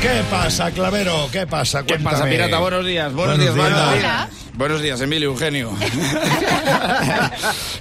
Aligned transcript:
¿Qué 0.00 0.22
pasa, 0.30 0.70
Clavero? 0.70 1.28
¿Qué 1.30 1.46
pasa? 1.46 1.84
¿Qué 1.84 1.98
pasa, 1.98 2.24
pirata? 2.24 2.58
Buenos 2.58 2.86
días. 2.86 3.12
Buenos, 3.12 3.36
Buenos 3.54 3.94
días. 3.94 4.28
Buenos 4.54 4.82
días, 4.82 5.00
Emilio, 5.00 5.30
Eugenio. 5.30 5.70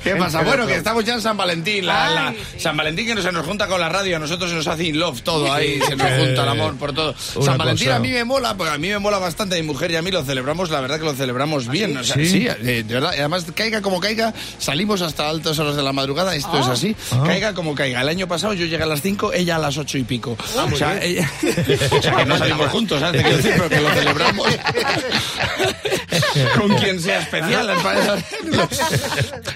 ¿Qué 0.04 0.16
pasa? 0.16 0.44
Bueno, 0.44 0.66
que 0.66 0.76
estamos 0.76 1.04
ya 1.04 1.16
en 1.16 1.22
San 1.22 1.36
Valentín. 1.36 1.86
la- 1.86 2.10
la- 2.10 2.34
San 2.58 2.78
Valentín 2.78 3.06
que 3.08 3.16
no 3.16 3.22
se 3.22 3.32
nos 3.34 3.46
junta 3.46 3.68
con 3.68 3.82
la 3.82 3.90
radio, 3.90 4.16
a 4.16 4.20
nosotros 4.20 4.50
se 4.50 4.56
nos 4.56 4.68
hace 4.68 4.86
in 4.86 4.98
love 5.00 5.22
todo 5.22 5.52
ahí, 5.52 5.80
se 5.86 5.96
nos 5.98 6.08
junta 6.20 6.44
el 6.44 6.50
amor 6.50 6.76
por 6.78 6.94
todo. 6.94 7.16
Una 7.36 7.46
San 7.46 7.58
Valentín 7.58 7.88
cosa. 7.88 7.98
a 7.98 8.00
mí 8.00 8.10
me 8.12 8.24
mola, 8.24 8.56
porque 8.56 8.74
a 8.74 8.78
mí 8.78 8.88
me 8.88 9.00
mola 9.00 9.18
bastante, 9.18 9.56
mi 9.58 9.64
mujer 9.68 9.92
y 9.92 9.98
a 9.98 10.02
mí 10.02 10.12
lo 10.12 10.24
celebramos, 10.24 10.70
la 10.70 10.80
verdad 10.80 11.00
que 11.00 11.06
lo 11.06 11.14
celebramos 11.16 11.68
bien. 11.68 11.98
O 11.98 12.04
sea, 12.04 12.16
¿Sí? 12.16 12.30
sí, 12.30 12.48
eh, 12.48 12.84
de 12.88 12.94
verdad. 12.94 13.12
Además, 13.18 13.46
caiga 13.54 13.82
como 13.82 14.00
caiga, 14.00 14.34
salimos 14.58 15.02
hasta 15.02 15.28
altas 15.28 15.60
horas 15.60 15.76
de 15.76 15.84
la 15.84 15.92
madrugada, 15.92 16.34
esto 16.36 16.60
es 16.60 16.68
así. 16.68 16.96
Caiga 17.26 17.54
como 17.54 17.76
caiga. 17.76 18.02
El 18.02 18.08
año 18.10 18.28
pasado 18.28 18.54
yo 18.54 18.66
llegué 18.68 18.84
a 18.84 18.88
las 18.88 19.02
5, 19.02 19.34
ella 19.34 19.58
a 19.58 19.60
las 19.60 19.78
8 19.78 19.98
y 19.98 20.04
pico. 20.04 20.38
o, 20.56 20.76
sea, 20.78 21.04
ella- 21.04 21.30
o 21.92 22.02
sea, 22.10 22.18
que 22.18 22.26
no 22.26 22.38
salimos 22.38 22.72
juntos, 22.72 23.00
¿sabes? 23.00 23.22
Te 23.22 23.28
quiero 23.28 23.38
decir, 23.38 23.54
pero 23.56 23.70
que 23.70 23.82
lo 23.82 23.90
celebramos 23.90 24.48
con 26.58 26.78
quien 26.78 27.00
sea 27.02 27.20
especial. 27.20 27.68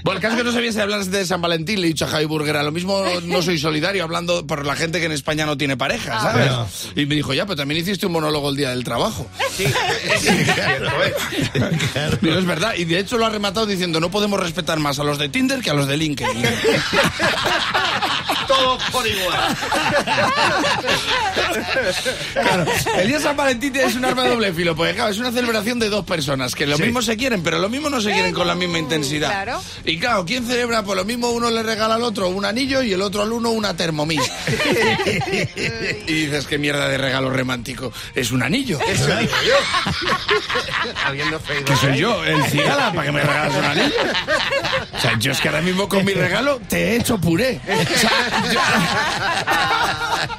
bueno, 0.04 0.18
el 0.18 0.22
caso 0.22 0.34
es 0.34 0.38
que 0.38 0.44
no 0.44 0.52
sabía 0.52 0.72
si 0.72 0.80
hablar 0.80 1.04
de 1.06 1.26
San 1.26 1.42
Valentín, 1.42 1.82
le 1.82 1.88
he 1.88 1.90
dicho 1.90 2.06
a 2.06 2.08
Javi 2.08 2.26
Burguera, 2.26 2.64
lo 2.64 2.72
mismo 2.72 3.04
no 3.24 3.42
soy 3.42 3.58
solidario 3.58 4.04
hablando 4.04 4.46
por 4.46 4.66
la 4.66 4.76
gente 4.76 5.00
que 5.00 5.06
en 5.06 5.12
España 5.12 5.46
no 5.46 5.58
tiene 5.58 5.78
pareja, 5.78 6.20
¿sabes? 6.20 6.50
Bueno. 6.50 6.68
Y 6.96 7.06
me 7.06 7.16
dijo, 7.16 7.34
ya, 7.34 7.46
pero 7.46 7.56
también 7.56 7.82
hiciste 7.82 8.06
un 8.06 8.14
monólogo 8.14 8.50
el 8.50 8.56
día 8.56 8.70
del 8.70 8.84
trabajo. 8.84 9.28
Digo, 12.22 12.38
es 12.38 12.46
verdad, 12.46 12.74
y 12.78 12.86
de 12.86 13.00
hecho 13.00 13.18
lo 13.18 13.26
ha 13.26 13.30
rematado 13.30 13.66
diciendo, 13.66 14.00
no 14.00 14.10
podemos 14.10 14.40
respetar 14.40 14.80
más 14.80 15.00
a 15.00 15.04
los 15.04 15.18
de 15.18 15.30
Tinder 15.30 15.62
que 15.62 15.70
a 15.70 15.74
los 15.74 15.88
de 15.88 15.98
LinkedIn. 15.98 16.44
Por 18.94 19.08
igual. 19.08 19.58
Claro, 22.34 22.66
el 22.98 23.08
día 23.08 23.18
de 23.18 23.24
San 23.24 23.36
Valentín 23.36 23.76
es 23.76 23.96
un 23.96 24.06
arma 24.06 24.24
de 24.24 24.30
doble 24.30 24.54
filo, 24.54 24.76
porque 24.76 24.94
claro, 24.94 25.12
es 25.12 25.18
una 25.18 25.32
celebración 25.32 25.80
de 25.80 25.90
dos 25.90 26.06
personas 26.06 26.54
que 26.56 26.66
lo 26.68 26.78
mismo 26.78 27.02
se 27.02 27.18
quieren, 27.18 27.42
pero 27.44 27.60
lo 27.60 27.70
mismo 27.70 27.90
no 27.90 28.02
se 28.02 28.12
quieren 28.12 28.34
con 28.34 28.48
la 28.48 28.56
misma 28.56 28.80
intensidad. 28.80 29.30
claro. 29.30 29.62
Y 29.86 30.00
claro, 30.00 30.26
¿quién 30.26 30.46
celebra? 30.46 30.84
Pues 30.84 30.98
lo 30.98 31.06
mismo 31.06 31.30
uno 31.32 31.50
le 31.50 31.64
regala 31.64 31.96
al 31.96 32.04
otro 32.04 32.28
un 32.30 32.46
anillo 32.46 32.82
y 32.84 32.94
el 32.94 33.02
otro 33.02 33.24
al 33.24 33.32
uno 33.32 33.50
una 33.50 33.76
Thermomix. 33.76 34.24
y 36.08 36.14
dices, 36.14 36.46
qué 36.48 36.58
mierda 36.58 36.88
de 36.88 36.98
regalo 36.98 37.30
romántico. 37.30 37.92
Es 38.16 38.32
un 38.32 38.44
anillo. 38.44 38.80
Eso 38.88 39.08
digo 39.18 39.34
yo. 39.48 39.56
Que 41.66 41.76
soy 41.76 41.98
yo, 41.98 42.24
el 42.24 42.44
cigala, 42.46 42.92
para 42.92 43.06
que 43.06 43.12
me 43.12 43.22
regalas 43.22 43.56
un 43.56 43.64
anillo. 43.64 43.94
O 44.96 45.00
sea, 45.00 45.18
yo 45.20 45.32
es 45.32 45.40
que 45.42 45.48
ahora 45.50 45.62
mismo 45.62 45.88
con 45.90 46.04
mi 46.06 46.14
regalo 46.14 46.60
te 46.68 46.92
he 46.92 46.96
hecho 46.98 47.18
puré. 47.20 47.60
O 47.68 47.98
sea, 47.98 48.12
yo- 48.52 48.60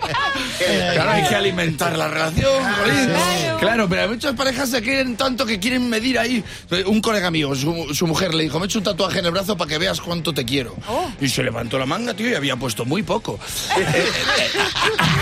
Claro, 0.95 1.11
hay 1.11 1.25
que 1.25 1.35
alimentar 1.35 1.97
la 1.99 2.09
relación, 2.09 2.63
jolín. 2.79 3.11
Claro, 3.59 3.89
pero 3.89 4.09
muchas 4.09 4.35
parejas 4.35 4.71
se 4.71 4.83
quieren 4.83 5.17
tanto 5.17 5.45
que 5.45 5.59
quieren 5.59 5.89
medir 5.89 6.19
ahí. 6.19 6.43
Un 6.87 7.01
colega 7.01 7.31
mío, 7.31 7.55
su, 7.55 7.93
su 7.93 8.07
mujer 8.07 8.35
le 8.35 8.45
dijo, 8.45 8.59
me 8.59 8.65
he 8.65 8.67
hecho 8.67 8.79
un 8.79 8.85
tatuaje 8.85 9.19
en 9.19 9.27
el 9.27 9.33
brazo 9.33 9.57
para 9.57 9.69
que 9.69 9.79
veas 9.79 10.01
cuánto 10.01 10.33
te 10.33 10.45
quiero. 10.45 10.75
Y 11.21 11.29
se 11.29 11.43
levantó 11.43 11.79
la 11.79 11.87
manga, 11.87 12.15
tío, 12.15 12.31
y 12.31 12.35
había 12.35 12.57
puesto 12.57 12.85
muy 12.85 13.03
poco. 13.03 13.39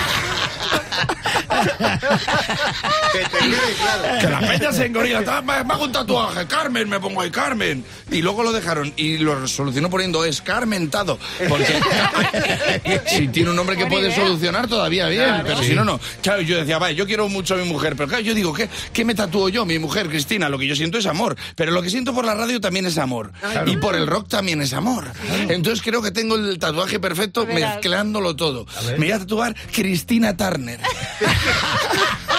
Que 3.13 3.19
te 3.19 3.39
quede 3.39 3.75
claro. 3.81 4.21
Que 4.21 4.29
la 4.29 4.41
peña 4.41 4.73
se 4.73 4.87
engorila. 4.87 5.23
"Ah, 5.27 5.43
Me 5.43 5.53
hago 5.75 5.85
un 5.85 5.93
tatuaje, 5.93 6.47
Carmen, 6.47 6.89
me 6.89 6.99
pongo 7.01 7.21
ahí 7.21 7.31
Carmen. 7.31 7.85
Y 8.11 8.23
luego 8.23 8.43
lo 8.43 8.53
dejaron 8.53 8.93
y 8.97 9.19
lo 9.19 9.47
solucionó 9.49 9.91
poniendo 9.91 10.25
es 10.25 10.41
Carmentado. 10.43 11.19
Porque 11.49 11.67
si 13.07 13.29
tiene 13.29 13.51
un 13.51 13.57
nombre 13.57 13.77
que 13.77 13.83
Buena 13.85 13.97
puede 13.97 14.09
idea. 14.15 14.25
solucionar, 14.27 14.69
todavía 14.69 15.09
bien. 15.09 15.43
Pero 15.45 15.63
si 15.63 15.75
no, 15.75 15.85
no. 15.85 16.01
Claro, 16.23 16.43
yo 16.43 16.57
decía, 16.59 16.79
vale, 16.79 16.95
yo 16.95 17.07
quiero 17.07 17.29
mucho 17.29 17.55
a 17.55 17.59
mi 17.59 17.65
mujer. 17.65 17.95
Pero 17.97 18.09
claro, 18.09 18.23
yo 18.23 18.35
digo, 18.35 18.53
¿qué, 18.53 18.69
¿qué 18.93 19.05
me 19.05 19.15
tatúo 19.15 19.49
yo? 19.49 19.65
Mi 19.67 19.79
mujer, 19.79 20.09
Cristina, 20.09 20.49
lo 20.49 20.59
que 20.59 20.67
yo 20.67 20.77
siento 20.77 20.99
es 20.99 21.07
amor. 21.07 21.37
Pero 21.57 21.73
lo 21.73 21.83
que 21.83 21.91
siento 21.91 22.15
por 22.15 22.25
la 22.25 22.35
radio 22.35 22.61
también 22.61 22.87
es 22.87 22.99
amor. 22.99 23.33
Y 23.67 23.77
por 23.77 23.95
el 23.95 24.07
rock 24.07 24.29
también 24.29 24.61
es 24.63 24.73
amor. 24.73 25.05
Entonces 25.49 25.83
creo 25.83 26.03
que 26.03 26.11
tengo 26.11 26.37
el 26.37 26.59
tatuaje 26.59 26.99
perfecto 27.01 27.47
mezclándolo 27.47 28.37
todo. 28.37 28.67
Me 28.93 29.07
voy 29.07 29.13
a 29.13 29.19
tatuar 29.19 29.55
Cristina 29.73 30.37
Turner. 30.37 30.81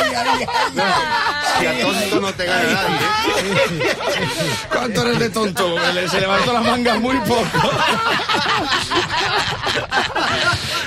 ay, 0.00 0.14
ay, 0.14 0.46
ay, 0.76 1.49
si 1.60 1.66
a 1.66 1.80
tonto 1.80 2.20
no 2.20 2.32
te 2.32 2.46
gana 2.46 2.72
nadie. 2.72 2.96
¿eh? 2.96 3.80
¿Cuánto 4.68 5.02
eres 5.02 5.18
de 5.18 5.30
tonto? 5.30 5.76
Se 6.10 6.20
levantó 6.20 6.52
la 6.52 6.60
manga 6.60 6.98
muy 6.98 7.16
poco. 7.18 7.70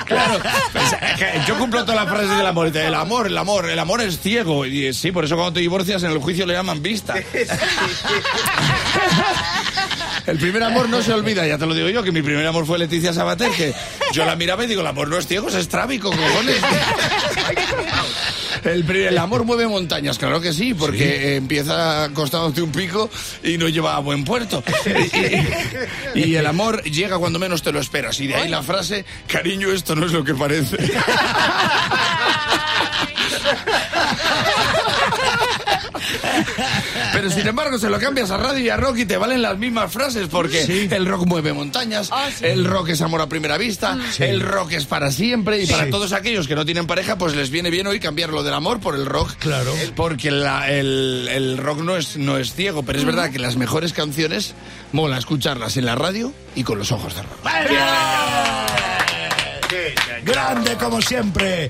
Claro, 0.06 0.40
pues, 0.72 0.94
es 0.94 1.18
que 1.18 1.42
yo 1.48 1.58
cumplo 1.58 1.86
todas 1.86 2.04
las 2.04 2.10
frases 2.14 2.38
del 2.38 2.46
amor. 2.46 2.76
El 2.76 2.94
amor, 2.94 3.28
el 3.28 3.38
amor, 3.38 3.70
el 3.70 3.80
amor 3.80 4.02
es 4.02 4.20
ciego. 4.20 4.66
Y 4.66 4.88
eh, 4.88 4.94
sí, 4.94 5.12
por 5.12 5.26
eso 5.26 5.36
cuando 5.36 5.54
te 5.54 5.60
divorcias 5.62 6.04
en 6.04 6.12
el 6.12 6.18
juicio 6.20 6.46
le 6.46 6.54
llaman 6.54 6.82
vista. 6.82 7.16
El 10.26 10.38
primer 10.38 10.64
amor 10.64 10.88
no 10.88 11.02
se 11.02 11.12
olvida, 11.12 11.46
ya 11.46 11.58
te 11.58 11.66
lo 11.66 11.74
digo 11.74 11.90
yo, 11.90 12.02
que 12.02 12.14
mi 12.14 12.22
primer 12.22 12.48
amor 12.48 12.66
fue 12.66 12.80
Leticia 12.80 13.14
Sabater, 13.14 13.52
que 13.52 13.74
yo 14.14 14.26
la 14.26 14.38
miraba 14.38 14.64
y 14.64 14.68
digo, 14.68 14.80
el 14.80 14.88
amor 14.88 15.10
no 15.10 15.18
es 15.18 15.28
ciego, 15.28 15.50
es 15.50 15.56
estrábico, 15.56 16.10
cojones. 16.12 16.62
El 18.64 19.18
amor 19.18 19.44
mueve 19.44 19.68
montañas, 19.68 20.18
claro 20.18 20.40
que 20.40 20.54
sí, 20.54 20.63
porque 20.74 21.34
eh, 21.34 21.36
empieza 21.38 22.10
costándote 22.14 22.62
un 22.62 22.72
pico 22.72 23.10
y 23.44 23.58
no 23.58 23.68
lleva 23.68 23.96
a 23.96 24.00
buen 24.00 24.24
puerto. 24.24 24.64
Y, 26.16 26.26
y 26.26 26.36
el 26.36 26.46
amor 26.46 26.84
llega 26.84 27.18
cuando 27.18 27.40
menos 27.40 27.64
te 27.64 27.72
lo 27.72 27.80
esperas. 27.80 28.20
Y 28.20 28.28
de 28.28 28.36
ahí 28.36 28.50
la 28.50 28.62
frase, 28.62 29.04
cariño, 29.28 29.72
esto 29.72 29.96
no 29.96 30.06
es 30.06 30.12
lo 30.12 30.24
que 30.24 30.36
parece. 30.36 30.78
Pero 37.24 37.36
sin 37.36 37.48
embargo, 37.48 37.78
se 37.80 37.90
lo 37.90 38.00
cambias 38.00 38.32
a 38.32 38.38
radio 38.38 38.60
y 38.66 38.70
a 38.70 38.78
rock 38.78 38.98
y 39.00 39.06
te 39.06 39.18
valen 39.18 39.42
las 39.42 39.58
mismas 39.58 39.92
frases 39.92 40.28
porque 40.30 40.88
el 40.92 41.06
rock 41.06 41.26
mueve 41.26 41.54
montañas, 41.54 42.10
Ah, 42.12 42.30
sí. 42.36 42.46
el 42.46 42.66
rock 42.66 42.90
es 42.90 43.02
amor 43.02 43.22
a 43.22 43.28
primera 43.28 43.58
vista, 43.58 43.98
el 44.20 44.42
rock 44.42 44.74
es 44.74 44.86
para 44.86 45.12
siempre 45.12 45.62
y 45.64 45.68
para 45.68 45.90
todos 45.90 46.12
aquellos 46.14 46.48
que 46.48 46.56
no 46.56 46.66
tienen 46.66 46.86
pareja, 46.88 47.18
pues 47.18 47.36
les 47.36 47.50
viene 47.50 47.70
bien 47.70 47.88
hoy 47.88 48.00
cambiar 48.00 48.30
lo 48.32 48.44
del 48.44 48.54
amor 48.54 48.80
por 48.80 48.96
el 48.96 49.06
rock. 49.06 49.32
Claro. 49.40 49.74
Porque 49.96 50.32
la- 50.32 50.70
el, 50.72 51.28
el 51.32 51.58
rock 51.58 51.80
no 51.80 51.96
es, 51.96 52.18
no 52.18 52.38
es 52.38 52.54
ciego, 52.54 52.84
pero 52.84 53.00
es 53.00 53.06
verdad 53.06 53.32
que 53.32 53.40
las 53.40 53.56
mejores 53.56 53.94
canciones 53.94 54.54
mola 54.92 55.18
escucharlas 55.18 55.78
en 55.78 55.86
la 55.86 55.96
radio 55.96 56.34
y 56.56 56.64
con 56.64 56.78
los 56.78 56.92
ojos 56.92 57.16
de 57.16 57.22
rock. 57.22 57.40
Sí, 59.70 59.76
Grande 60.26 60.76
como 60.76 61.02
siempre. 61.02 61.62